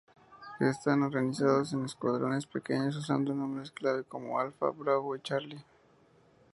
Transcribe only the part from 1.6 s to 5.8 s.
en escuadrones pequeños usando nombres clave como: Alpha, Bravo y Charlie.